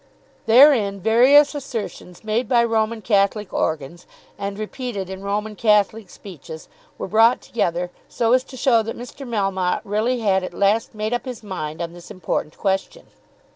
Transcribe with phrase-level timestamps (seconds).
[0.47, 7.07] Therein various assertions made by Roman Catholic organs and repeated in Roman Catholic speeches were
[7.07, 9.29] brought together, so as to show that Mr.
[9.29, 13.05] Melmotte really had at last made up his mind on this important question.